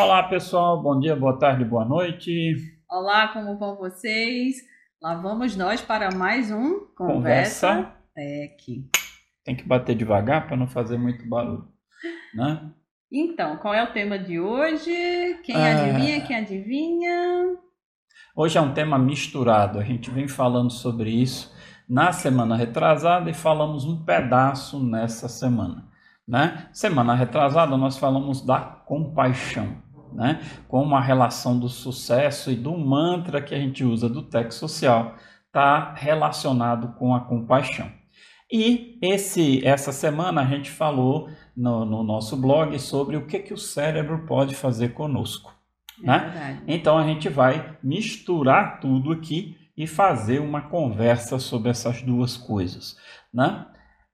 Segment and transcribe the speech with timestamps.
[0.00, 0.82] Olá, pessoal.
[0.82, 2.54] Bom dia, boa tarde, boa noite.
[2.90, 4.56] Olá, como vão vocês?
[5.00, 7.92] Lá vamos nós para mais um Conversa, Conversa.
[8.14, 8.90] Tech.
[9.44, 11.68] Tem que bater devagar para não fazer muito barulho,
[12.34, 12.72] né?
[13.12, 14.90] Então, qual é o tema de hoje?
[15.44, 15.74] Quem é...
[15.74, 16.20] adivinha?
[16.22, 17.58] Quem adivinha?
[18.34, 19.78] Hoje é um tema misturado.
[19.78, 21.54] A gente vem falando sobre isso
[21.86, 25.90] na semana retrasada e falamos um pedaço nessa semana.
[26.26, 26.68] Né?
[26.72, 29.82] Semana retrasada nós falamos da compaixão,
[30.12, 30.40] né?
[30.68, 35.16] como a relação do sucesso e do mantra que a gente usa do texto social
[35.46, 37.90] está relacionado com a compaixão.
[38.52, 43.54] E esse, essa semana a gente falou no, no nosso blog sobre o que, que
[43.54, 45.54] o cérebro pode fazer conosco.
[46.02, 46.62] É né?
[46.66, 52.96] Então a gente vai misturar tudo aqui e fazer uma conversa sobre essas duas coisas.
[53.32, 53.66] Né?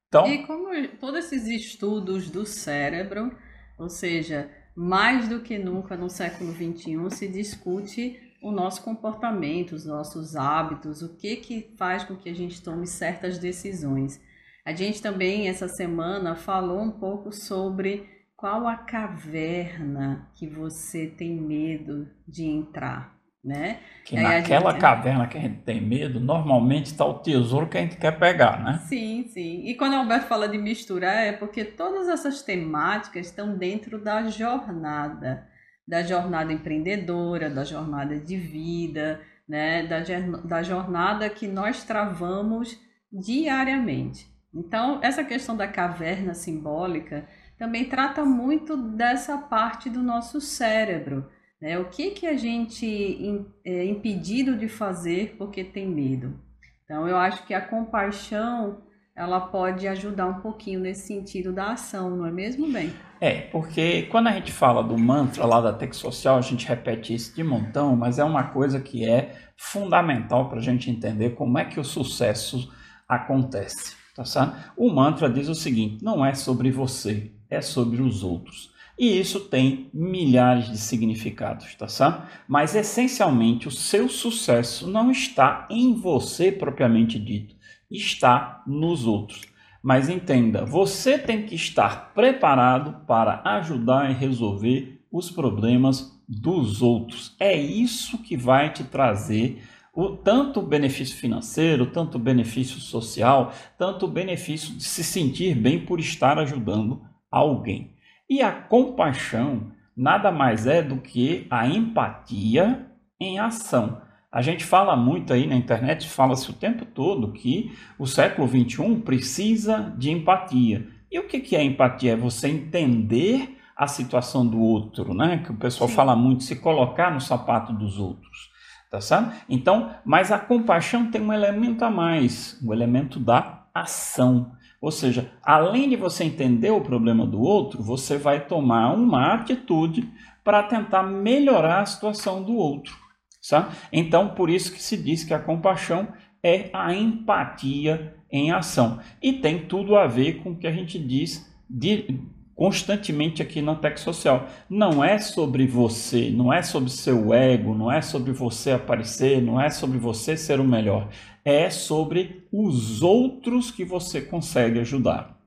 [0.08, 0.69] Então, e como
[1.00, 3.36] todos esses estudos do cérebro,
[3.78, 9.86] ou seja, mais do que nunca no século XXI se discute o nosso comportamento, os
[9.86, 14.20] nossos hábitos, o que que faz com que a gente tome certas decisões.
[14.64, 21.41] A gente também essa semana falou um pouco sobre qual a caverna que você tem
[21.41, 23.16] medo de entrar
[23.47, 23.78] né?
[24.05, 24.80] Que naquela gente...
[24.80, 28.62] caverna que a gente tem medo, normalmente está o tesouro que a gente quer pegar,
[28.62, 28.80] né?
[28.86, 29.64] Sim, sim.
[29.64, 34.27] E quando o Alberto fala de misturar, é porque todas essas temáticas estão dentro da
[34.27, 35.47] jornada,
[35.86, 39.86] da jornada empreendedora, da jornada de vida, né?
[39.86, 40.00] Da,
[40.44, 42.77] da jornada que nós travamos
[43.12, 44.27] diariamente.
[44.53, 51.78] Então, essa questão da caverna simbólica também trata muito dessa parte do nosso cérebro né?
[51.78, 56.38] O que, que a gente é impedido de fazer porque tem medo?
[56.84, 58.82] Então, eu acho que a compaixão
[59.16, 62.92] ela pode ajudar um pouquinho nesse sentido da ação, não é mesmo, bem?
[63.19, 67.14] É, porque quando a gente fala do mantra lá da Tech Social, a gente repete
[67.14, 71.58] isso de montão, mas é uma coisa que é fundamental para a gente entender como
[71.58, 72.70] é que o sucesso
[73.08, 74.54] acontece, tá certo?
[74.76, 78.75] O mantra diz o seguinte: não é sobre você, é sobre os outros.
[78.98, 82.22] E isso tem milhares de significados, tá certo?
[82.48, 87.54] Mas essencialmente o seu sucesso não está em você propriamente dito,
[87.90, 89.42] está nos outros.
[89.82, 97.36] Mas entenda, você tem que estar preparado para ajudar e resolver os problemas dos outros.
[97.38, 99.62] É isso que vai te trazer
[99.94, 106.38] o, tanto benefício financeiro, tanto benefício social, tanto benefício de se sentir bem por estar
[106.38, 107.95] ajudando alguém.
[108.28, 112.87] E a compaixão nada mais é do que a empatia
[113.19, 114.03] em ação.
[114.31, 118.97] A gente fala muito aí na internet, fala-se o tempo todo que o século XXI
[118.97, 120.87] precisa de empatia.
[121.10, 122.12] E o que é empatia?
[122.12, 125.38] É você entender a situação do outro, né?
[125.38, 125.94] Que o pessoal Sim.
[125.94, 128.50] fala muito, se colocar no sapato dos outros,
[128.91, 129.32] tá certo?
[129.48, 134.53] Então, mas a compaixão tem um elemento a mais, o elemento da ação.
[134.81, 140.09] Ou seja, além de você entender o problema do outro, você vai tomar uma atitude
[140.44, 142.97] para tentar melhorar a situação do outro.
[143.41, 143.75] Sabe?
[143.92, 146.09] Então, por isso que se diz que a compaixão
[146.42, 149.00] é a empatia em ação.
[149.22, 152.20] E tem tudo a ver com o que a gente diz de,
[152.56, 154.49] constantemente aqui na Tech Social.
[154.69, 159.61] Não é sobre você, não é sobre seu ego, não é sobre você aparecer, não
[159.61, 161.09] é sobre você ser o melhor
[161.47, 165.41] é sobre os outros que você consegue ajudar.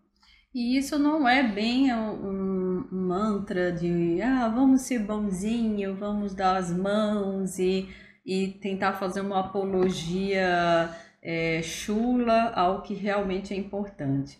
[0.55, 6.71] E isso não é bem um, mantra de ah, vamos ser bonzinho, vamos dar as
[6.71, 7.89] mãos e,
[8.25, 10.89] e tentar fazer uma apologia
[11.21, 14.39] é, chula ao que realmente é importante.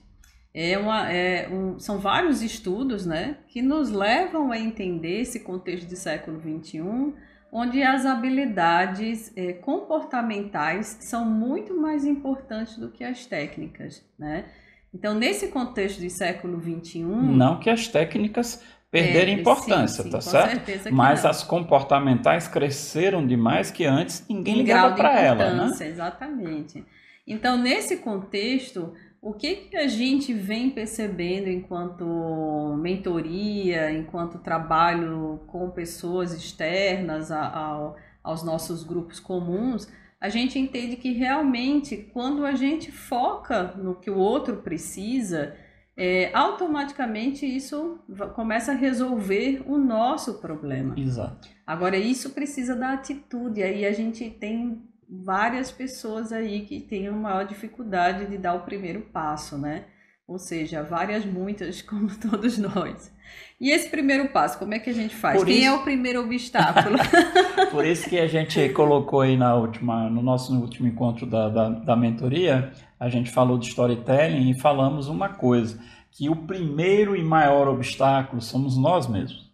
[0.54, 5.88] É uma, é um, são vários estudos né, que nos levam a entender esse contexto
[5.88, 7.14] de século XXI
[7.52, 14.46] onde as habilidades eh, comportamentais são muito mais importantes do que as técnicas, né?
[14.94, 17.04] Então, nesse contexto do século XXI...
[17.04, 20.92] Não que as técnicas perderem é, importância, sim, sim, tá certo?
[20.92, 21.30] Mas não.
[21.30, 25.72] as comportamentais cresceram demais que antes ninguém ligava para ela, né?
[25.86, 26.84] Exatamente.
[27.28, 35.70] Então, nesse contexto, o que, que a gente vem percebendo enquanto mentoria, enquanto trabalho com
[35.70, 37.94] pessoas externas a, a,
[38.24, 44.10] aos nossos grupos comuns, a gente entende que realmente quando a gente foca no que
[44.10, 45.56] o outro precisa,
[45.96, 48.00] é, automaticamente isso
[48.34, 50.98] começa a resolver o nosso problema.
[50.98, 51.50] Exato.
[51.68, 57.46] Agora, isso precisa da atitude, aí a gente tem várias pessoas aí que têm maior
[57.46, 59.86] dificuldade de dar o primeiro passo, né?
[60.30, 63.12] ou seja, várias, muitas, como todos nós.
[63.60, 65.38] E esse primeiro passo, como é que a gente faz?
[65.38, 65.68] Por Quem isso...
[65.68, 66.98] é o primeiro obstáculo?
[67.72, 71.70] Por isso que a gente colocou aí na última, no nosso último encontro da, da,
[71.70, 75.80] da mentoria, a gente falou de storytelling e falamos uma coisa,
[76.12, 79.49] que o primeiro e maior obstáculo somos nós mesmos.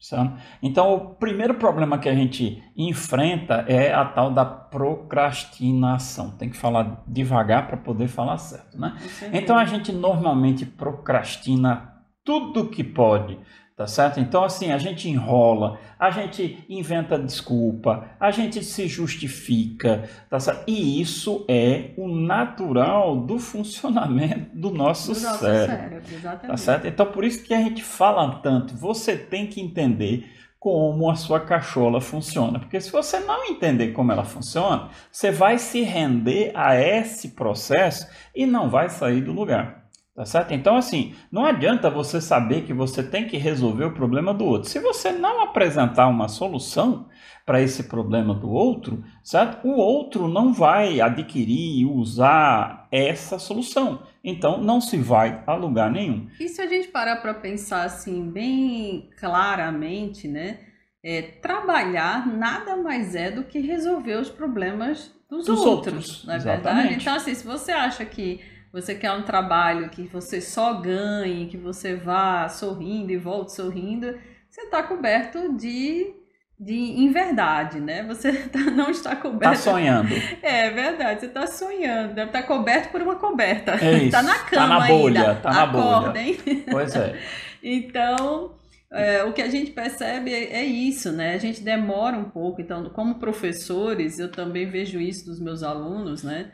[0.00, 0.40] Sabe?
[0.62, 6.30] Então, o primeiro problema que a gente enfrenta é a tal da procrastinação.
[6.30, 8.96] Tem que falar devagar para poder falar certo, né?
[9.30, 11.90] Então, a gente normalmente procrastina
[12.24, 13.38] tudo que pode,
[13.80, 14.20] tá certo?
[14.20, 20.64] Então, assim, a gente enrola, a gente inventa desculpa, a gente se justifica, tá certo?
[20.66, 26.46] E isso é o natural do funcionamento do nosso, do nosso cérebro, cérebro exatamente.
[26.46, 26.86] tá certo?
[26.88, 31.40] Então, por isso que a gente fala tanto, você tem que entender como a sua
[31.40, 32.58] cachola funciona.
[32.58, 38.06] Porque se você não entender como ela funciona, você vai se render a esse processo
[38.36, 39.88] e não vai sair do lugar.
[40.20, 40.52] Tá certo?
[40.52, 44.68] Então, assim, não adianta você saber que você tem que resolver o problema do outro.
[44.68, 47.08] Se você não apresentar uma solução
[47.46, 49.66] para esse problema do outro, certo?
[49.66, 54.02] O outro não vai adquirir e usar essa solução.
[54.22, 56.28] Então, não se vai a lugar nenhum.
[56.38, 60.58] E se a gente parar para pensar assim, bem claramente, né?
[61.02, 66.34] É, trabalhar nada mais é do que resolver os problemas dos, dos outros, outros, não
[66.34, 66.92] é verdade?
[66.92, 68.38] Então, assim, se você acha que
[68.72, 74.16] você quer um trabalho que você só ganhe, que você vá sorrindo e volte sorrindo,
[74.48, 76.14] você está coberto de,
[76.58, 78.04] de inverdade, né?
[78.04, 79.54] Você tá, não está coberto.
[79.54, 80.14] Está sonhando.
[80.42, 82.14] É verdade, você está sonhando.
[82.14, 83.72] Deve estar tá coberto por uma coberta.
[83.84, 85.34] É Está na cama tá na bolha, ainda.
[85.36, 86.20] Tá na Acorda, bolha.
[86.20, 86.64] Hein?
[86.70, 87.18] Pois é.
[87.62, 88.54] então,
[88.92, 91.34] é, o que a gente percebe é, é, isso, né?
[91.34, 92.60] A gente demora um pouco.
[92.60, 96.52] Então, como professores, eu também vejo isso dos meus alunos, né?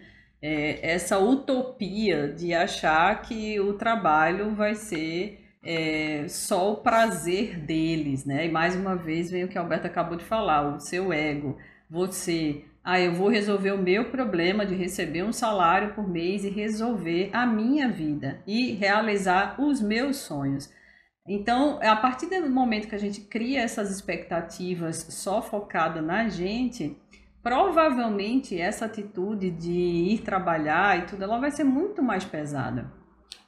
[0.48, 8.24] É, essa utopia de achar que o trabalho vai ser é, só o prazer deles,
[8.24, 8.46] né?
[8.46, 11.56] E mais uma vez vem o que a Alberto acabou de falar, o seu ego.
[11.90, 16.48] Você, ah, eu vou resolver o meu problema de receber um salário por mês e
[16.48, 20.72] resolver a minha vida e realizar os meus sonhos.
[21.28, 26.96] Então, a partir do momento que a gente cria essas expectativas só focada na gente,
[27.46, 32.90] provavelmente essa atitude de ir trabalhar e tudo, ela vai ser muito mais pesada.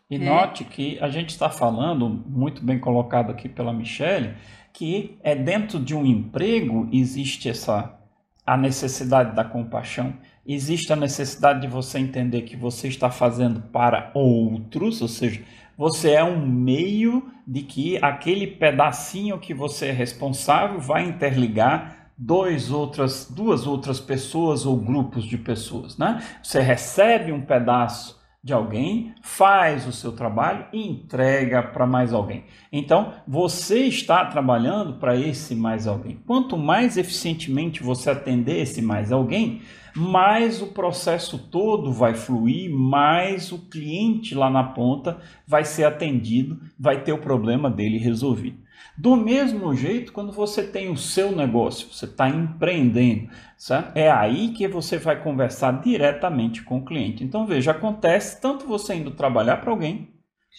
[0.08, 0.18] E é.
[0.20, 4.36] note que a gente está falando, muito bem colocado aqui pela Michelle,
[4.72, 7.98] que é dentro de um emprego existe essa
[8.46, 10.14] a necessidade da compaixão,
[10.46, 15.42] existe a necessidade de você entender que você está fazendo para outros, ou seja,
[15.76, 22.72] você é um meio de que aquele pedacinho que você é responsável vai interligar dois
[22.72, 25.96] outras, duas outras pessoas ou grupos de pessoas.
[25.96, 26.20] Né?
[26.42, 32.44] Você recebe um pedaço de alguém, faz o seu trabalho e entrega para mais alguém.
[32.72, 36.20] Então, você está trabalhando para esse mais alguém.
[36.26, 39.60] Quanto mais eficientemente você atender esse mais alguém,
[39.94, 46.60] mais o processo todo vai fluir, mais o cliente lá na ponta vai ser atendido,
[46.78, 48.67] vai ter o problema dele resolvido.
[48.96, 53.96] Do mesmo jeito, quando você tem o seu negócio, você está empreendendo, certo?
[53.96, 57.22] é aí que você vai conversar diretamente com o cliente.
[57.22, 60.08] Então, veja, acontece tanto você indo trabalhar para alguém,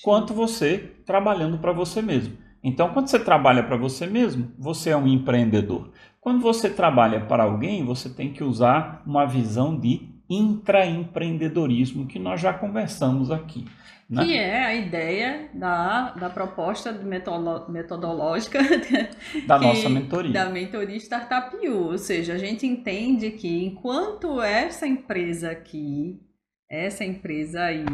[0.04, 2.38] quanto você trabalhando para você mesmo.
[2.64, 5.92] Então, quando você trabalha para você mesmo, você é um empreendedor.
[6.20, 12.40] Quando você trabalha para alguém, você tem que usar uma visão de intraempreendedorismo que nós
[12.40, 13.66] já conversamos aqui.
[14.10, 14.26] Né?
[14.26, 18.60] Que é a ideia da, da proposta metodológica
[19.46, 20.32] da que, nossa mentoria.
[20.32, 21.92] Da mentoria Startup U.
[21.92, 26.20] Ou seja, a gente entende que enquanto essa empresa aqui,
[26.68, 27.86] essa empresa aí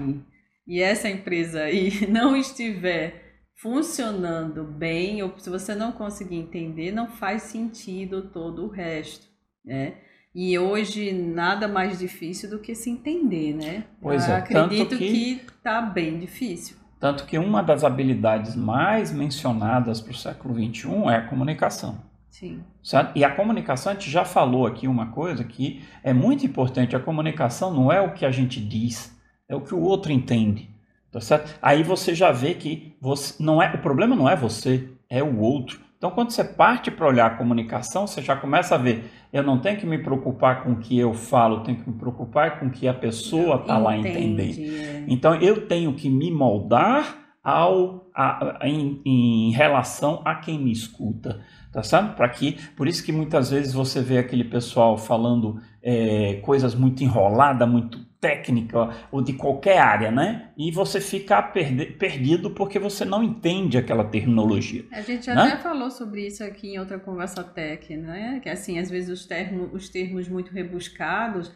[0.66, 3.24] e essa empresa aí não estiver
[3.62, 9.28] funcionando bem, ou se você não conseguir entender, não faz sentido todo o resto,
[9.66, 9.98] né?
[10.36, 13.86] E hoje nada mais difícil do que se entender, né?
[14.02, 14.38] Pois Eu é.
[14.38, 16.76] Acredito que está bem difícil.
[17.00, 22.00] Tanto que uma das habilidades mais mencionadas para o século XXI é a comunicação.
[22.30, 22.62] Sim.
[22.84, 23.14] Certo?
[23.16, 26.98] E a comunicação, a gente já falou aqui uma coisa que é muito importante.
[26.98, 30.70] A comunicação não é o que a gente diz, é o que o outro entende.
[31.14, 31.58] Tá certo?
[31.62, 35.40] Aí você já vê que você, não é, o problema não é você, é o
[35.40, 35.80] outro.
[36.06, 39.58] Então, quando você parte para olhar a comunicação, você já começa a ver: eu não
[39.58, 42.68] tenho que me preocupar com o que eu falo, eu tenho que me preocupar com
[42.68, 45.04] o que a pessoa está lá entendendo.
[45.08, 50.72] Então, eu tenho que me moldar ao, a, a, em, em, relação a quem me
[50.72, 51.42] escuta,
[51.74, 52.16] tá certo?
[52.16, 57.04] Para que, por isso que muitas vezes você vê aquele pessoal falando é, coisas muito
[57.04, 60.50] enroladas, muito técnica ou de qualquer área, né?
[60.58, 64.84] E você fica perdido porque você não entende aquela terminologia.
[64.92, 65.36] A gente né?
[65.36, 68.40] até falou sobre isso aqui em outra conversa tech, né?
[68.42, 71.54] Que assim, às vezes os termos, os termos muito rebuscados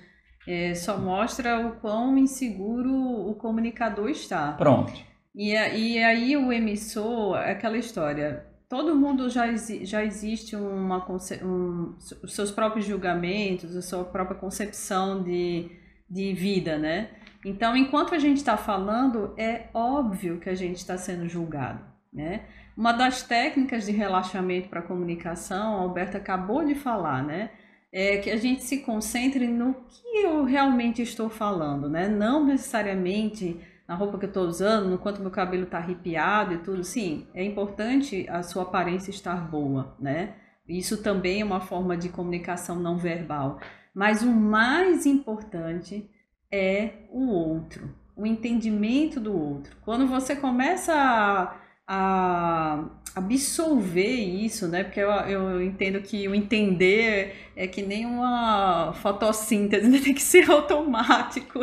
[0.48, 4.52] é, só mostra o quão inseguro o comunicador está.
[4.54, 4.94] Pronto.
[5.34, 11.04] E, e aí o emissor, aquela história, todo mundo já, já existe uma
[11.44, 15.79] um, os seus próprios julgamentos, a sua própria concepção de,
[16.10, 17.10] de vida, né?
[17.46, 22.42] Então, enquanto a gente está falando, é óbvio que a gente está sendo julgado, né?
[22.76, 27.52] Uma das técnicas de relaxamento para comunicação, a Alberta acabou de falar, né?
[27.92, 32.08] É que a gente se concentre no que eu realmente estou falando, né?
[32.08, 36.58] Não necessariamente na roupa que eu estou usando, no quanto meu cabelo está arrepiado e
[36.60, 36.84] tudo.
[36.84, 40.36] Sim, é importante a sua aparência estar boa, né?
[40.68, 43.60] Isso também é uma forma de comunicação não verbal.
[43.94, 46.10] Mas o mais importante
[46.52, 49.76] é o outro, o entendimento do outro.
[49.84, 51.56] Quando você começa a,
[51.88, 52.84] a
[53.16, 54.84] absolver isso, né?
[54.84, 60.00] Porque eu, eu entendo que o entender é que nem uma fotossíntese, né?
[60.04, 61.60] tem que ser automático.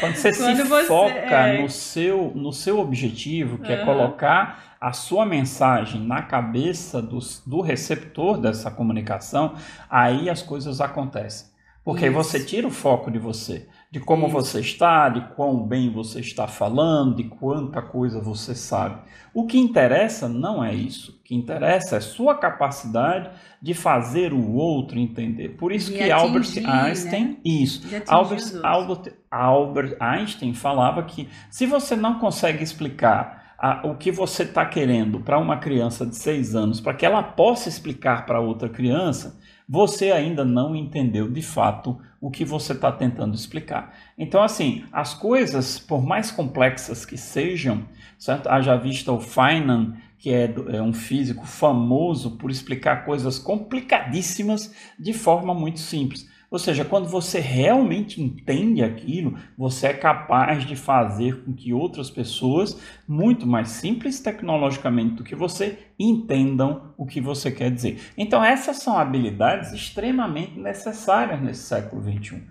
[0.00, 1.62] Quando você Quando se você, foca é...
[1.62, 3.78] no, seu, no seu objetivo, que uhum.
[3.78, 9.54] é colocar a sua mensagem na cabeça do, do receptor dessa comunicação,
[9.90, 11.48] aí as coisas acontecem.
[11.88, 12.14] Porque Isso.
[12.14, 14.34] você tira o foco de você de como Isso.
[14.34, 19.00] você está, de quão bem você está falando, de quanta coisa você sabe.
[19.32, 21.12] O que interessa não é isso.
[21.12, 23.30] O que interessa é sua capacidade
[23.62, 25.56] de fazer o outro entender.
[25.56, 27.36] Por isso que Albert Einstein, né?
[27.42, 34.12] isso, Albert, Albert, Albert Einstein falava que se você não consegue explicar a, o que
[34.12, 38.40] você está querendo para uma criança de seis anos, para que ela possa explicar para
[38.40, 39.38] outra criança,
[39.68, 43.94] você ainda não entendeu de fato o que você está tentando explicar.
[44.16, 47.84] Então, assim, as coisas, por mais complexas que sejam,
[48.18, 48.48] certo?
[48.48, 55.12] Haja vista o Feynman, que é, é um físico famoso por explicar coisas complicadíssimas de
[55.12, 56.28] forma muito simples.
[56.50, 62.10] Ou seja, quando você realmente entende aquilo, você é capaz de fazer com que outras
[62.10, 68.00] pessoas, muito mais simples tecnologicamente do que você, entendam o que você quer dizer.
[68.16, 72.42] Então, essas são habilidades extremamente necessárias nesse século XXI.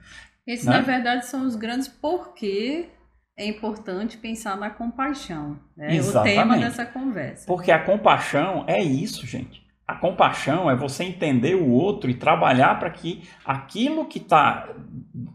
[0.45, 0.73] Esses, né?
[0.73, 2.89] na verdade, são os grandes porquê
[3.37, 5.59] é importante pensar na compaixão.
[5.75, 5.99] Né?
[6.01, 7.45] O tema dessa conversa.
[7.45, 9.66] Porque a compaixão é isso, gente.
[9.87, 14.67] A compaixão é você entender o outro e trabalhar para que aquilo que está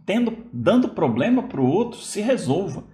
[0.04, 2.84] tendo dando problema para o outro se resolva.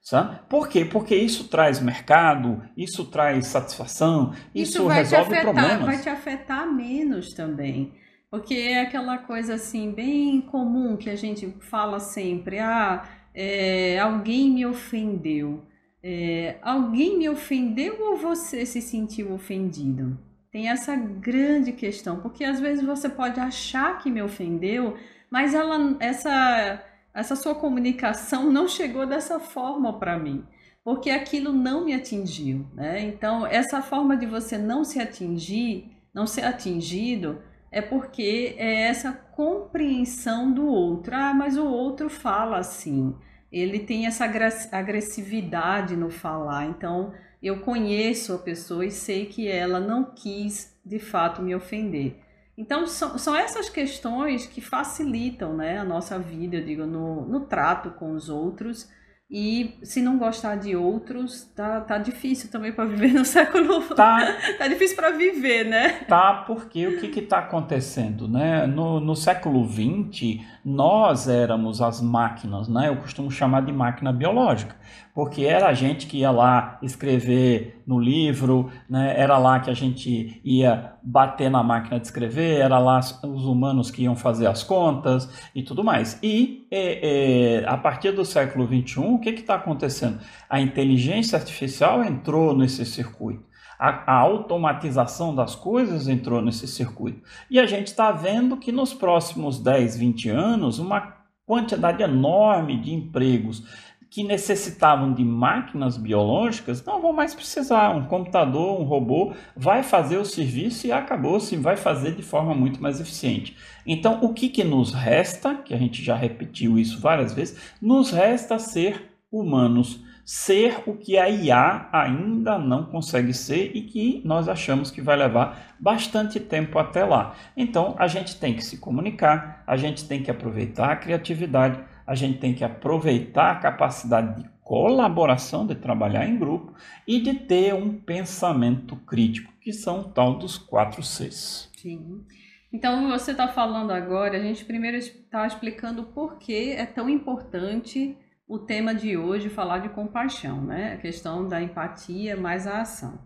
[0.00, 0.38] Sabe?
[0.48, 0.84] Por quê?
[0.84, 5.86] Porque isso traz mercado, isso traz satisfação, isso, isso resolve afetar, problemas.
[5.86, 7.92] Vai te afetar menos também.
[8.30, 13.02] Porque é aquela coisa assim, bem comum que a gente fala sempre: ah,
[13.34, 15.64] é, alguém me ofendeu.
[16.02, 20.16] É, alguém me ofendeu ou você se sentiu ofendido?
[20.50, 24.96] Tem essa grande questão, porque às vezes você pode achar que me ofendeu,
[25.30, 30.44] mas ela, essa, essa sua comunicação não chegou dessa forma para mim,
[30.82, 33.00] porque aquilo não me atingiu, né?
[33.02, 39.12] Então, essa forma de você não se atingir, não ser atingido, é porque é essa
[39.12, 41.14] compreensão do outro.
[41.14, 43.14] Ah, mas o outro fala assim,
[43.50, 44.24] ele tem essa
[44.72, 47.12] agressividade no falar, então
[47.42, 52.16] eu conheço a pessoa e sei que ela não quis de fato me ofender.
[52.56, 57.40] Então, são, são essas questões que facilitam né, a nossa vida, eu digo, no, no
[57.46, 58.90] trato com os outros
[59.30, 63.82] e se não gostar de outros, tá, tá difícil também para viver no século.
[63.94, 66.00] Tá, tá difícil para viver, né?
[66.08, 68.66] Tá, porque o que está acontecendo, né?
[68.66, 72.88] No, no século XX, nós éramos as máquinas, né?
[72.88, 74.74] Eu costumo chamar de máquina biológica,
[75.14, 79.14] porque era a gente que ia lá escrever no livro, né?
[79.14, 83.90] Era lá que a gente ia bater na máquina de escrever, era lá os humanos
[83.90, 86.18] que iam fazer as contas e tudo mais.
[86.22, 90.20] E é, é, a partir do século XXI, o que está acontecendo?
[90.48, 93.46] A inteligência artificial entrou nesse circuito.
[93.78, 97.22] A, a, automatização das coisas entrou nesse circuito.
[97.48, 102.92] E a gente está vendo que nos próximos 10, 20 anos, uma quantidade enorme de
[102.92, 103.64] empregos
[104.10, 107.90] que necessitavam de máquinas biológicas não vão mais precisar.
[107.90, 112.82] Um computador, um robô vai fazer o serviço e acabou-se, vai fazer de forma muito
[112.82, 113.56] mais eficiente.
[113.86, 118.10] Então, o que, que nos resta, que a gente já repetiu isso várias vezes, nos
[118.10, 120.02] resta ser humanos.
[120.24, 125.16] Ser o que a IA ainda não consegue ser e que nós achamos que vai
[125.16, 127.34] levar bastante tempo até lá.
[127.56, 132.14] Então, a gente tem que se comunicar, a gente tem que aproveitar a criatividade, a
[132.14, 136.72] gente tem que aproveitar a capacidade de colaboração, de trabalhar em grupo
[137.06, 141.70] e de ter um pensamento crítico, que são o tal dos quatro Cs.
[141.76, 142.24] Sim.
[142.72, 148.16] Então, você está falando agora, a gente primeiro está explicando por que é tão importante
[148.48, 150.94] o tema de hoje falar de compaixão, né?
[150.94, 153.18] A questão da empatia mais a ação.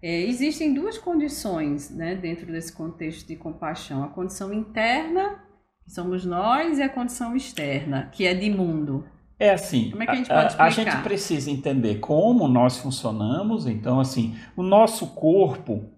[0.00, 5.49] É, existem duas condições né, dentro desse contexto de compaixão: a condição interna,
[5.90, 9.04] somos nós, e a condição externa, que é de mundo.
[9.38, 10.64] É assim, como é que a, gente pode explicar?
[10.64, 13.66] a gente precisa entender como nós funcionamos.
[13.66, 15.90] Então, assim, o nosso corpo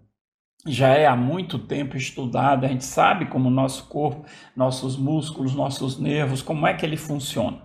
[0.66, 4.24] já é há muito tempo estudado, a gente sabe como o nosso corpo,
[4.56, 7.58] nossos músculos, nossos nervos, como é que ele funciona.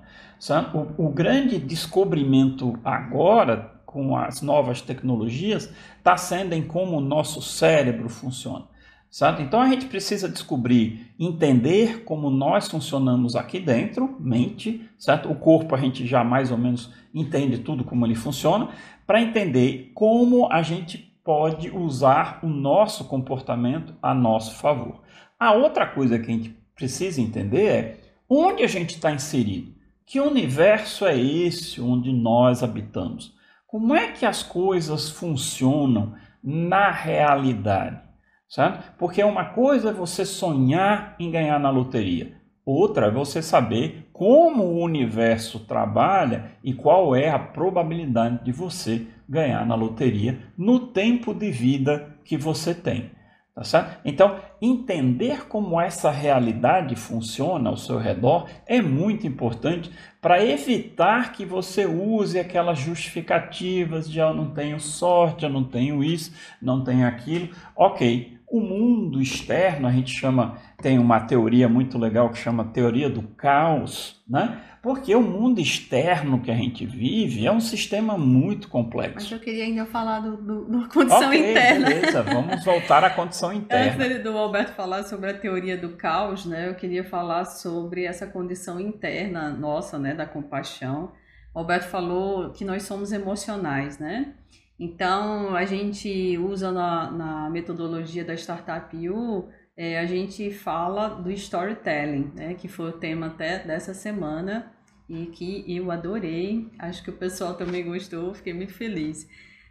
[0.74, 7.42] O, o grande descobrimento agora, com as novas tecnologias, está sendo em como o nosso
[7.42, 8.66] cérebro funciona.
[9.10, 9.42] Certo?
[9.42, 15.32] Então a gente precisa descobrir, entender como nós funcionamos aqui dentro, mente, certo?
[15.32, 18.70] O corpo a gente já mais ou menos entende tudo como ele funciona,
[19.06, 25.02] para entender como a gente pode usar o nosso comportamento a nosso favor.
[25.40, 27.98] A outra coisa que a gente precisa entender é
[28.30, 29.74] onde a gente está inserido.
[30.06, 33.36] Que universo é esse onde nós habitamos?
[33.66, 38.07] Como é que as coisas funcionam na realidade?
[38.48, 38.94] Certo?
[38.98, 44.64] Porque uma coisa é você sonhar em ganhar na loteria, outra é você saber como
[44.64, 51.34] o universo trabalha e qual é a probabilidade de você ganhar na loteria no tempo
[51.34, 53.12] de vida que você tem.
[53.58, 54.02] Tá certo?
[54.06, 59.90] Então, entender como essa realidade funciona ao seu redor é muito importante
[60.22, 65.64] para evitar que você use aquelas justificativas de ah, eu não tenho sorte, eu não
[65.64, 67.50] tenho isso, não tenho aquilo.
[67.76, 73.10] Ok, o mundo externo, a gente chama, tem uma teoria muito legal que chama teoria
[73.10, 74.62] do caos, né?
[74.82, 79.16] Porque o mundo externo que a gente vive é um sistema muito complexo.
[79.16, 81.90] Mas eu queria ainda falar do, do, do condição okay, interna.
[81.90, 84.06] Beleza, vamos voltar à condição interna.
[84.06, 86.70] Antes do Alberto falar sobre a teoria do caos, né?
[86.70, 90.14] Eu queria falar sobre essa condição interna nossa, né?
[90.14, 91.12] Da compaixão.
[91.54, 94.36] O Alberto falou que nós somos emocionais, né?
[94.80, 101.32] Então, a gente usa na, na metodologia da Startup U, é, a gente fala do
[101.32, 104.72] storytelling, né, que foi o tema até dessa semana
[105.10, 106.72] e que eu adorei.
[106.78, 109.28] Acho que o pessoal também gostou, fiquei muito feliz.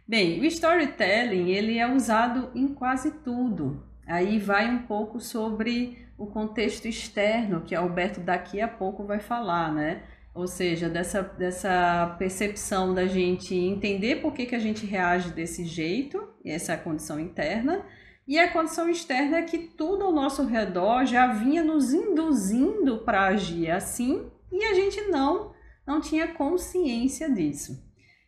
[0.07, 3.83] Bem, o storytelling ele é usado em quase tudo.
[4.05, 9.73] Aí vai um pouco sobre o contexto externo, que Alberto daqui a pouco vai falar,
[9.73, 10.03] né?
[10.37, 15.65] Ou seja, dessa, dessa percepção da gente entender por que, que a gente reage desse
[15.65, 17.83] jeito, essa é a condição interna,
[18.27, 23.25] e a condição externa é que tudo ao nosso redor já vinha nos induzindo para
[23.25, 25.55] agir assim e a gente não,
[25.87, 27.83] não tinha consciência disso.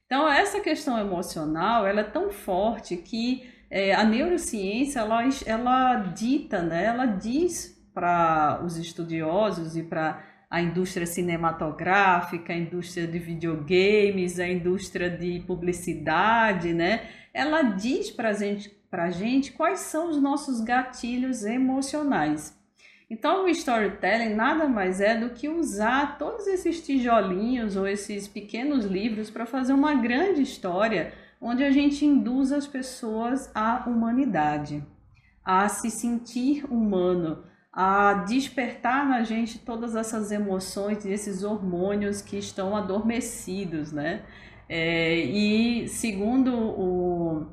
[0.07, 6.59] Então, essa questão emocional ela é tão forte que é, a neurociência ela, ela dita,
[6.59, 14.39] né, ela diz para os estudiosos e para a indústria cinematográfica, a indústria de videogames,
[14.39, 17.07] a indústria de publicidade, né?
[17.33, 22.57] Ela diz para gente, a gente quais são os nossos gatilhos emocionais.
[23.09, 28.85] Então, o storytelling nada mais é do que usar todos esses tijolinhos ou esses pequenos
[28.85, 34.83] livros para fazer uma grande história onde a gente induz as pessoas à humanidade,
[35.43, 42.37] a se sentir humano, a despertar na gente todas essas emoções e esses hormônios que
[42.37, 44.23] estão adormecidos, né?
[44.67, 47.47] É, e segundo o,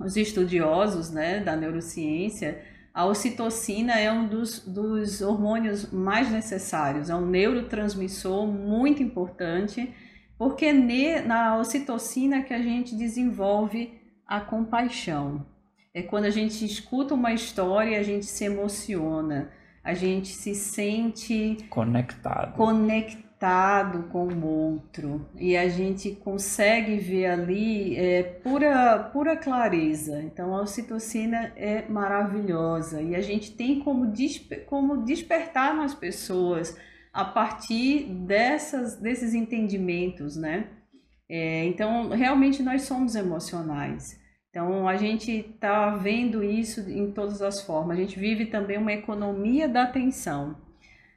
[0.00, 7.14] os estudiosos né, da neurociência, a ocitocina é um dos, dos hormônios mais necessários, é
[7.14, 9.94] um neurotransmissor muito importante,
[10.36, 15.46] porque ne, na ocitocina que a gente desenvolve a compaixão.
[15.94, 19.50] É quando a gente escuta uma história a gente se emociona,
[19.82, 22.54] a gente se sente conectado.
[22.54, 23.28] Conectado
[24.10, 30.20] com o outro e a gente consegue ver ali é, pura, pura clareza.
[30.22, 36.76] Então a ocitocina é maravilhosa e a gente tem como, desper, como despertar nas pessoas
[37.12, 40.68] a partir dessas, desses entendimentos, né?
[41.28, 44.18] É, então realmente nós somos emocionais.
[44.58, 47.96] Então, a gente está vendo isso em todas as formas.
[47.96, 50.56] A gente vive também uma economia da atenção.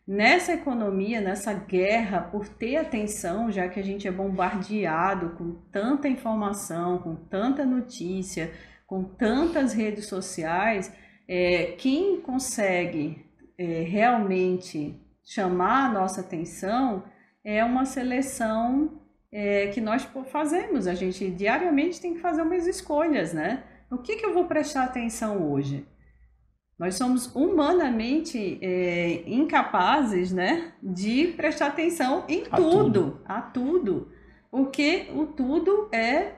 [0.07, 6.07] Nessa economia, nessa guerra por ter atenção, já que a gente é bombardeado com tanta
[6.07, 8.51] informação, com tanta notícia,
[8.85, 10.95] com tantas redes sociais,
[11.27, 13.25] é, quem consegue
[13.57, 17.05] é, realmente chamar a nossa atenção
[17.43, 19.00] é uma seleção
[19.31, 20.87] é, que nós fazemos.
[20.87, 23.63] A gente diariamente tem que fazer umas escolhas, né?
[23.89, 25.85] O que, que eu vou prestar atenção hoje?
[26.81, 34.11] Nós somos humanamente é, incapazes, né, de prestar atenção em a tudo, tudo, a tudo,
[34.49, 36.31] porque o tudo é,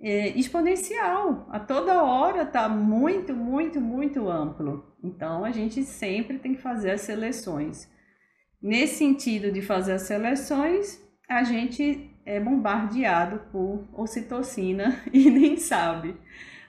[0.00, 1.48] é exponencial.
[1.50, 4.94] A toda hora está muito, muito, muito amplo.
[5.02, 7.90] Então a gente sempre tem que fazer as seleções.
[8.62, 16.14] Nesse sentido de fazer as seleções, a gente é bombardeado por ocitocina e nem sabe.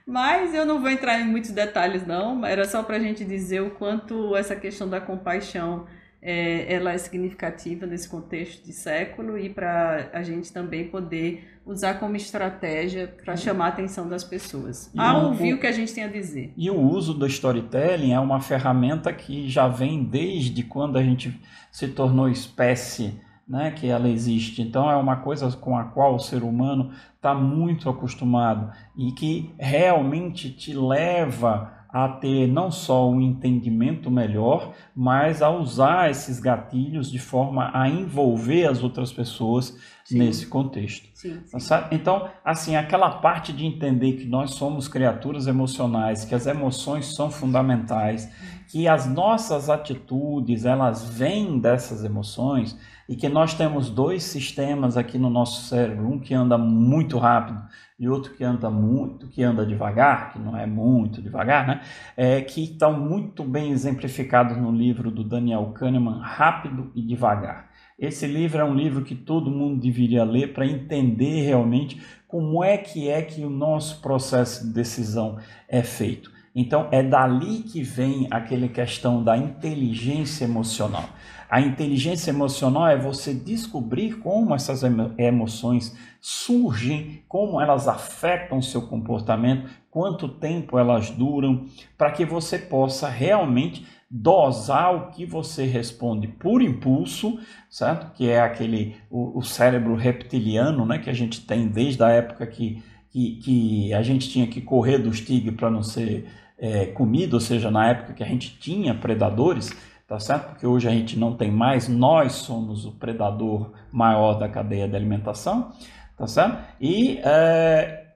[0.06, 2.46] Mas eu não vou entrar em muitos detalhes, não.
[2.46, 5.86] Era só para a gente dizer o quanto essa questão da compaixão
[6.22, 11.96] é, ela é significativa nesse contexto de século e para a gente também poder usar
[11.96, 15.72] como estratégia para chamar a atenção das pessoas e a ouvir o, o que a
[15.72, 16.54] gente tem a dizer.
[16.56, 21.38] E o uso do storytelling é uma ferramenta que já vem desde quando a gente
[21.72, 24.62] se tornou espécie né, que ela existe.
[24.62, 29.54] Então é uma coisa com a qual o ser humano está muito acostumado e que
[29.58, 37.12] realmente te leva a ter não só um entendimento melhor, mas a usar esses gatilhos
[37.12, 40.18] de forma a envolver as outras pessoas sim.
[40.18, 41.08] nesse contexto.
[41.14, 41.76] Sim, sim.
[41.92, 47.30] Então, assim, aquela parte de entender que nós somos criaturas emocionais, que as emoções são
[47.30, 48.28] fundamentais,
[48.70, 52.76] que as nossas atitudes, elas vêm dessas emoções,
[53.08, 57.62] e que nós temos dois sistemas aqui no nosso cérebro, um que anda muito rápido
[58.04, 61.82] e outro que anda muito, que anda devagar, que não é muito devagar, né?
[62.18, 67.70] É, que estão muito bem exemplificados no livro do Daniel Kahneman, Rápido e Devagar.
[67.98, 72.78] Esse livro é um livro que todo mundo deveria ler para entender realmente como é
[72.78, 75.38] que é que o nosso processo de decisão
[75.70, 76.32] é feito.
[76.56, 81.10] Então é dali que vem aquela questão da inteligência emocional.
[81.54, 84.82] A inteligência emocional é você descobrir como essas
[85.20, 93.08] emoções surgem, como elas afetam seu comportamento, quanto tempo elas duram, para que você possa
[93.08, 97.40] realmente dosar o que você responde por impulso,
[97.70, 98.12] certo?
[98.16, 102.48] Que é aquele o, o cérebro reptiliano, né, que a gente tem desde a época
[102.48, 106.26] que, que, que a gente tinha que correr dos tigres para não ser
[106.58, 109.72] é, comido, ou seja, na época que a gente tinha predadores
[110.08, 110.50] tá certo?
[110.50, 114.96] Porque hoje a gente não tem mais, nós somos o predador maior da cadeia de
[114.96, 115.72] alimentação,
[116.18, 116.58] tá certo?
[116.80, 118.16] E é,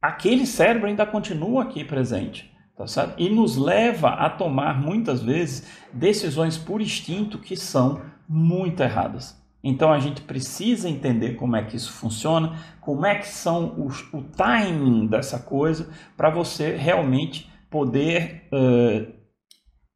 [0.00, 3.14] aquele cérebro ainda continua aqui presente, tá certo?
[3.18, 9.40] E nos leva a tomar muitas vezes decisões por instinto que são muito erradas.
[9.62, 14.02] Então a gente precisa entender como é que isso funciona, como é que são os,
[14.12, 19.12] o timing dessa coisa para você realmente poder uh,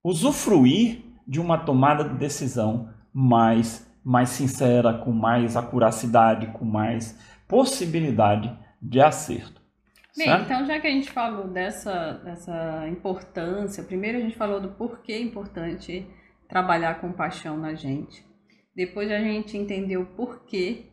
[0.05, 8.57] usufruir de uma tomada de decisão mais, mais sincera, com mais acuracidade, com mais possibilidade
[8.81, 9.61] de acerto.
[10.17, 10.45] Bem, certo?
[10.45, 15.13] então já que a gente falou dessa, dessa importância, primeiro a gente falou do porquê
[15.13, 16.07] é importante
[16.49, 18.25] trabalhar com paixão na gente.
[18.75, 20.87] Depois a gente entendeu o porquê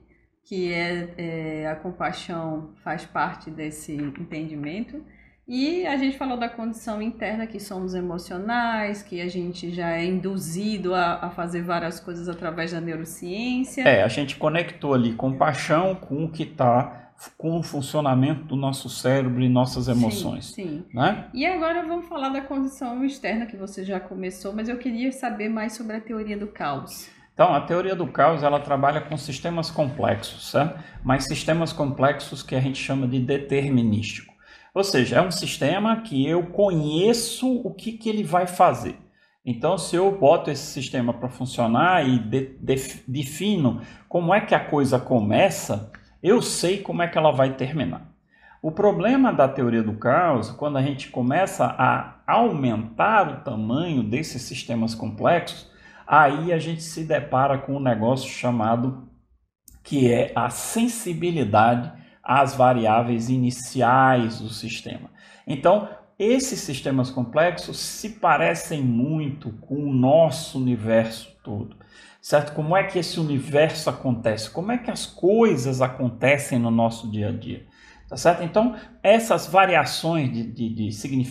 [0.45, 5.03] que é, é, a compaixão faz parte desse entendimento.
[5.47, 10.06] E a gente falou da condição interna, que somos emocionais, que a gente já é
[10.06, 13.82] induzido a, a, fazer várias coisas através da neurociência.
[13.82, 17.01] É, a gente conectou ali compaixão com o que está
[17.38, 20.47] com o funcionamento do nosso cérebro e nossas emoções.
[20.47, 20.86] Sim, sim.
[20.93, 21.25] Né?
[21.34, 25.49] E agora vamos falar da condição externa que você já começou, mas eu queria saber
[25.49, 27.10] mais sobre a teoria do caos.
[27.34, 30.79] Então, a teoria do caos ela trabalha com sistemas complexos, certo?
[31.03, 34.32] mas sistemas complexos que a gente chama de determinístico.
[34.73, 38.97] Ou seja, é um sistema que eu conheço o que, que ele vai fazer.
[39.45, 42.75] Então, se eu boto esse sistema para funcionar e de, de,
[43.07, 48.09] defino como é que a coisa começa, eu sei como é que ela vai terminar.
[48.62, 54.41] O problema da teoria do caos, quando a gente começa a aumentar o tamanho desses
[54.43, 55.69] sistemas complexos,
[56.07, 59.09] aí a gente se depara com um negócio chamado
[59.83, 61.91] que é a sensibilidade
[62.23, 65.09] às variáveis iniciais do sistema.
[65.45, 71.75] Então, esses sistemas complexos se parecem muito com o nosso universo todo.
[72.21, 72.53] Certo?
[72.53, 74.49] Como é que esse universo acontece?
[74.49, 77.65] Como é que as coisas acontecem no nosso dia a dia?
[78.07, 78.43] Tá certo?
[78.43, 80.89] Então, essas variações de, de, de,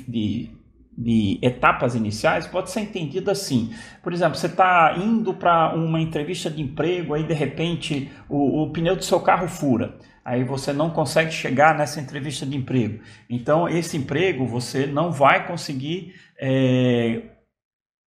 [0.08, 0.62] de
[0.96, 3.72] de etapas iniciais pode ser entendido assim.
[4.02, 8.70] Por exemplo, você está indo para uma entrevista de emprego, aí de repente o, o,
[8.70, 9.96] pneu do seu carro fura.
[10.24, 13.02] Aí você não consegue chegar nessa entrevista de emprego.
[13.28, 17.22] Então, esse emprego você não vai conseguir é,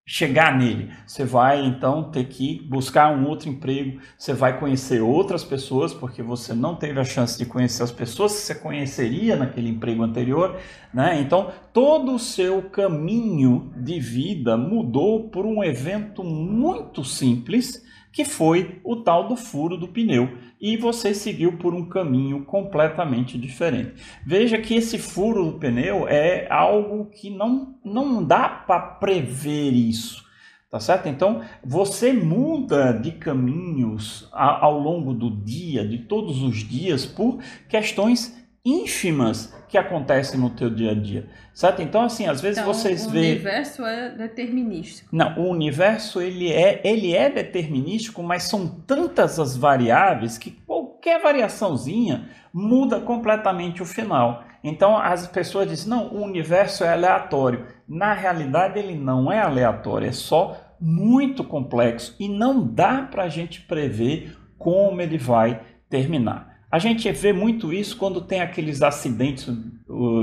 [0.05, 0.91] chegar nele.
[1.07, 6.21] Você vai então ter que buscar um outro emprego, você vai conhecer outras pessoas, porque
[6.21, 10.59] você não teve a chance de conhecer as pessoas que você conheceria naquele emprego anterior,
[10.93, 11.21] né?
[11.21, 18.79] Então, todo o seu caminho de vida mudou por um evento muito simples, que foi
[18.83, 23.93] o tal do furo do pneu e você seguiu por um caminho completamente diferente.
[24.25, 30.29] Veja que esse furo do pneu é algo que não, não dá para prever isso.
[30.69, 31.09] Tá certo?
[31.09, 38.40] Então, você muda de caminhos ao longo do dia, de todos os dias, por questões
[38.63, 41.81] ínfimas que acontecem no teu dia a dia, certo?
[41.81, 43.31] Então assim, às vezes então, vocês veem...
[43.31, 45.09] o universo é determinístico.
[45.11, 51.21] Não, o universo ele é, ele é determinístico, mas são tantas as variáveis que qualquer
[51.21, 54.43] variaçãozinha muda completamente o final.
[54.63, 57.65] Então as pessoas dizem, não, o universo é aleatório.
[57.87, 63.29] Na realidade ele não é aleatório, é só muito complexo e não dá para a
[63.29, 66.50] gente prever como ele vai terminar.
[66.71, 69.53] A gente vê muito isso quando tem aqueles acidentes.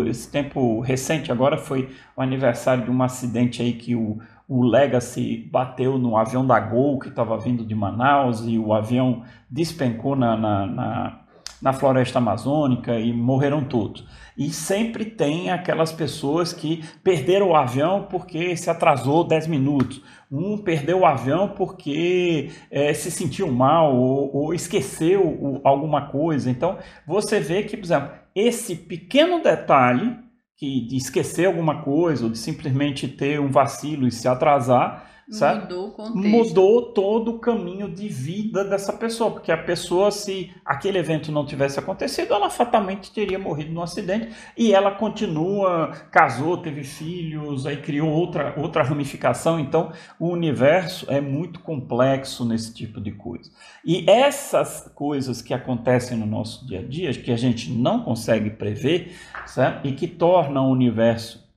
[0.09, 5.47] Esse tempo recente agora foi o aniversário de um acidente aí que o, o Legacy
[5.53, 10.35] bateu no avião da Gol que estava vindo de Manaus e o avião despencou na,
[10.39, 11.21] na, na,
[11.61, 14.07] na floresta amazônica e morreram todos.
[14.37, 20.01] E sempre tem aquelas pessoas que perderam o avião porque se atrasou 10 minutos.
[20.31, 26.51] Um perdeu o avião porque é, se sentiu mal ou, ou esqueceu o, alguma coisa.
[26.51, 30.17] Então, você vê que, por exemplo, esse pequeno detalhe
[30.57, 35.63] que de esquecer alguma coisa ou de simplesmente ter um vacilo e se atrasar Certo?
[35.63, 36.29] Mudou o contexto.
[36.29, 41.45] Mudou todo o caminho de vida dessa pessoa, porque a pessoa, se aquele evento não
[41.45, 47.77] tivesse acontecido, ela fatalmente teria morrido num acidente e ela continua, casou, teve filhos, aí
[47.77, 49.61] criou outra, outra ramificação.
[49.61, 53.51] Então, o universo é muito complexo nesse tipo de coisa.
[53.85, 58.49] E essas coisas que acontecem no nosso dia a dia, que a gente não consegue
[58.49, 59.13] prever,
[59.47, 59.87] certo?
[59.87, 61.48] e que tornam o universo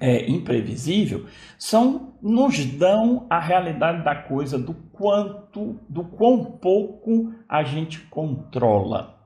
[0.00, 1.26] é, imprevisível,
[1.58, 9.18] são nos dão a realidade da coisa do quanto, do quão pouco a gente controla.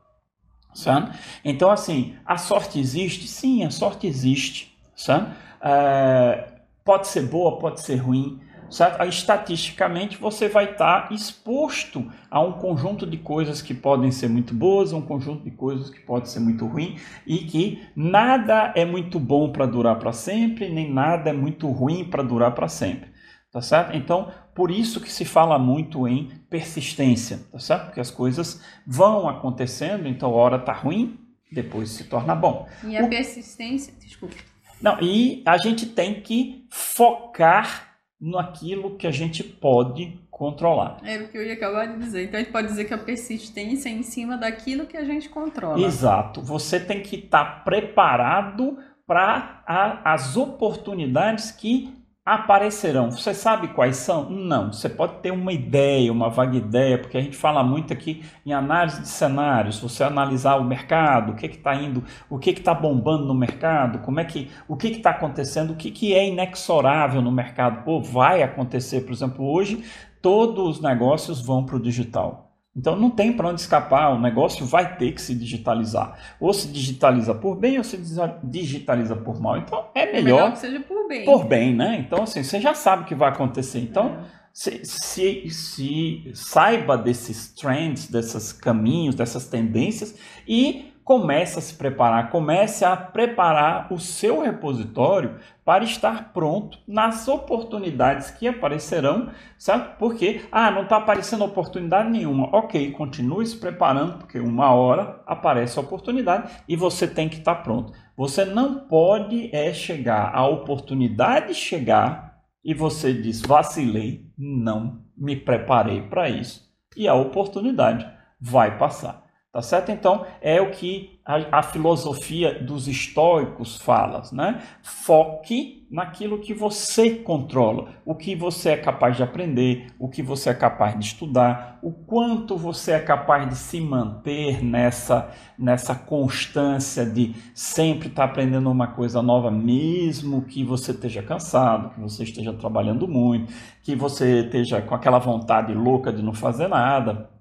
[0.75, 1.17] Sabe?
[1.45, 3.29] Então, assim, a sorte existe?
[3.29, 4.77] Sim, a sorte existe.
[4.97, 5.33] Sabe?
[5.63, 6.53] É,
[6.85, 8.41] pode ser boa, pode ser ruim,
[8.75, 9.03] certo?
[9.05, 14.93] Estatisticamente você vai estar exposto a um conjunto de coisas que podem ser muito boas,
[14.93, 19.53] um conjunto de coisas que podem ser muito ruim e que nada é muito bom
[19.53, 23.15] para durar para sempre, nem nada é muito ruim para durar para sempre.
[23.53, 23.97] Tá certo?
[23.97, 27.85] Então, por isso que se fala muito em persistência, tá certo?
[27.87, 31.17] Porque as coisas vão acontecendo, então a hora tá ruim,
[31.53, 32.67] depois se torna bom.
[32.83, 33.09] E a o...
[33.09, 34.35] persistência, desculpa.
[34.83, 37.94] Não, e a gente tem que focar
[38.25, 40.99] naquilo que a gente pode controlar.
[41.05, 42.25] Era o que eu ia acabar de dizer.
[42.25, 45.29] Então a gente pode dizer que a persistência é em cima daquilo que a gente
[45.29, 45.85] controla.
[45.85, 46.41] Exato.
[46.41, 49.63] Você tem que estar preparado para
[50.05, 51.93] as oportunidades que
[52.25, 53.11] aparecerão.
[53.11, 54.31] Você sabe quais são?
[54.31, 54.73] Não.
[54.73, 58.53] Você pode ter uma ideia, uma vaga ideia, porque a gente fala muito aqui em
[58.53, 59.79] análise de cenários.
[59.81, 64.21] Você analisar o mercado, o que está indo, o que está bombando no mercado, como
[64.21, 67.85] é que, o que está acontecendo, o que, que é inexorável no mercado.
[67.85, 69.85] Pô, vai acontecer, por exemplo, hoje
[70.23, 72.44] todos os negócios vão para o digital.
[72.77, 76.19] Então não tem para onde escapar, o negócio vai ter que se digitalizar.
[76.41, 77.97] Ou se digitaliza por bem ou se
[78.43, 79.59] digitaliza por mal.
[79.59, 81.25] Então é melhor, é melhor que seja por bem.
[81.25, 82.05] Por bem, né?
[82.05, 83.79] Então assim, você já sabe o que vai acontecer.
[83.79, 84.25] Então é.
[84.53, 92.31] se, se, se saiba desses trends, desses caminhos, dessas tendências e comece a se preparar,
[92.31, 99.99] comece a preparar o seu repositório para estar pronto nas oportunidades que aparecerão, certo?
[99.99, 102.49] Porque, ah, não está aparecendo oportunidade nenhuma.
[102.57, 107.57] Ok, continue se preparando, porque uma hora aparece a oportunidade e você tem que estar
[107.57, 107.93] pronto.
[108.17, 116.01] Você não pode é chegar, a oportunidade chegar e você diz, vacilei, não me preparei
[116.01, 116.65] para isso.
[116.97, 118.09] E a oportunidade
[118.41, 119.24] vai passar.
[119.55, 119.93] Tá certo?
[119.93, 124.61] Então, é o que a, a, filosofia dos estoicos fala, né?
[124.83, 130.51] Foque naquilo que você controla, o que você é capaz de aprender, o que você
[130.51, 137.07] é capaz de estudar, o quanto você é capaz de se manter nessa, nessa constância
[137.07, 142.53] de sempre estar aprendendo uma coisa nova, mesmo que você esteja cansado, que você esteja
[142.53, 143.53] trabalhando muito,
[143.85, 147.33] que você esteja com aquela vontade louca de não fazer nada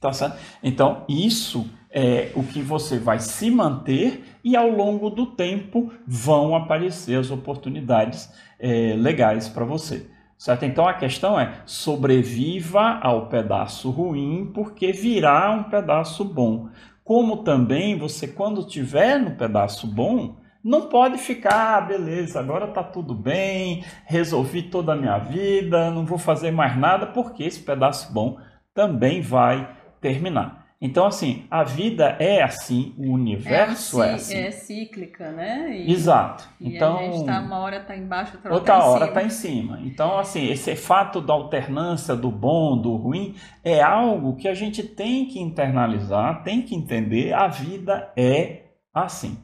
[0.00, 0.38] Tá certo?
[0.62, 6.54] Então, isso é o que você vai se manter e ao longo do tempo vão
[6.54, 10.08] aparecer as oportunidades é, legais para você.
[10.38, 10.64] Certo?
[10.64, 16.70] Então a questão é sobreviva ao pedaço ruim, porque virá um pedaço bom.
[17.04, 22.82] Como também você, quando estiver no pedaço bom, não pode ficar, ah, beleza, agora está
[22.82, 28.10] tudo bem, resolvi toda a minha vida, não vou fazer mais nada, porque esse pedaço
[28.12, 28.38] bom
[28.74, 29.68] também vai
[30.00, 30.60] terminar.
[30.82, 34.34] Então, assim, a vida é assim, o universo é, é assim.
[34.34, 35.76] É cíclica, né?
[35.76, 36.48] E, Exato.
[36.58, 39.28] E então, a gente tá, uma hora está embaixo, outra, outra tá hora está em
[39.28, 39.78] cima.
[39.84, 44.82] Então, assim, esse fato da alternância do bom, do ruim, é algo que a gente
[44.82, 47.34] tem que internalizar, tem que entender.
[47.34, 48.62] A vida é
[48.94, 49.38] assim.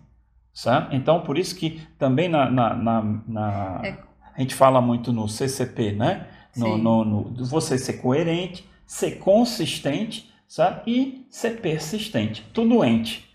[0.54, 0.96] Certo?
[0.96, 3.98] Então, por isso que também na, na, na, na é.
[4.34, 6.28] a gente fala muito no CCP, né?
[6.56, 10.82] No, no, no, você ser coerente, ser consistente sabe?
[10.86, 13.28] E ser persistente, tu doente,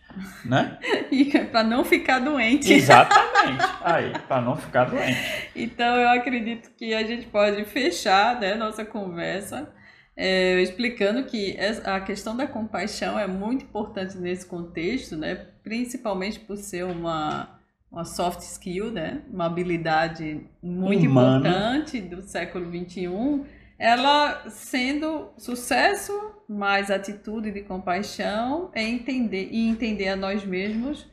[0.46, 0.78] né?
[1.12, 2.72] e para não ficar doente.
[2.72, 3.64] Exatamente.
[3.84, 5.50] Aí, para não ficar doente.
[5.56, 9.72] Então eu acredito que a gente pode fechar, né, nossa conversa.
[10.16, 15.48] É, explicando que a questão da compaixão é muito importante nesse contexto, né?
[15.64, 19.22] principalmente por ser uma, uma soft skill, né?
[19.32, 23.46] uma habilidade muito importante do século XXI,
[23.80, 26.14] ela sendo sucesso
[26.52, 31.08] mais atitude de compaixão é entender e entender a nós mesmos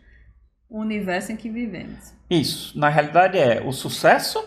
[0.69, 2.13] o universo em que vivemos.
[2.29, 4.43] Isso, na realidade é o sucesso,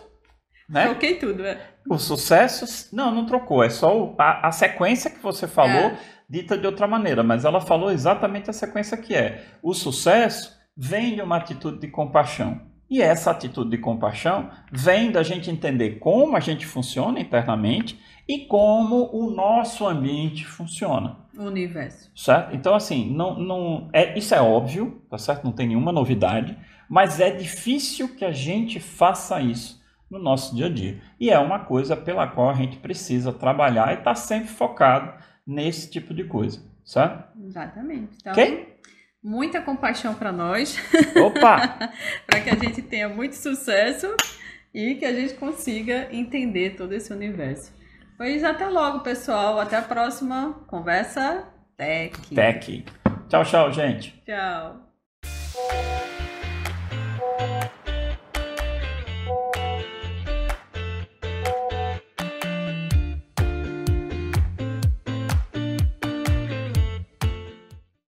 [0.69, 0.85] né?
[0.85, 1.59] Troquei tudo, é.
[1.89, 5.97] O sucesso, não, não trocou, é só a, a sequência que você falou, é.
[6.29, 9.45] dita de outra maneira, mas ela falou exatamente a sequência que é.
[9.63, 12.70] O sucesso vem de uma atitude de compaixão.
[12.91, 18.39] E essa atitude de compaixão vem da gente entender como a gente funciona internamente e
[18.39, 21.15] como o nosso ambiente funciona.
[21.37, 22.11] O universo.
[22.13, 22.53] Certo?
[22.53, 25.45] Então, assim, não, não, é, isso é óbvio, tá certo?
[25.45, 26.57] Não tem nenhuma novidade,
[26.89, 31.01] mas é difícil que a gente faça isso no nosso dia a dia.
[31.17, 35.13] E é uma coisa pela qual a gente precisa trabalhar e estar tá sempre focado
[35.47, 37.23] nesse tipo de coisa, certo?
[37.41, 38.17] Exatamente.
[38.19, 38.75] Então, okay?
[39.23, 40.77] Muita compaixão para nós.
[41.15, 41.91] Opa!
[42.25, 44.15] para que a gente tenha muito sucesso
[44.73, 47.73] e que a gente consiga entender todo esse universo.
[48.17, 49.59] Pois até logo, pessoal.
[49.59, 52.35] Até a próxima conversa Tech.
[52.35, 52.85] Tech.
[53.27, 54.21] Tchau, tchau, gente.
[54.25, 56.10] Tchau.